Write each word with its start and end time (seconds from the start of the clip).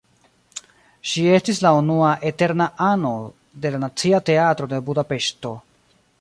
Ŝi 1.09 1.25
estis 1.39 1.59
la 1.65 1.73
unua 1.81 2.13
"eterna 2.29 2.67
ano" 2.87 3.13
de 3.67 3.73
la 3.77 3.83
Nacia 3.85 4.23
Teatro 4.31 4.71
de 4.73 4.81
Budapeŝto. 4.89 5.55